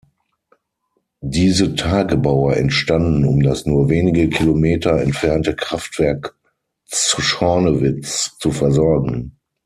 [1.21, 6.33] Diese Tagebaue entstanden, um das nur wenige Kilometer entfernte Kraftwerk
[6.87, 9.37] Zschornewitz zu versorgen.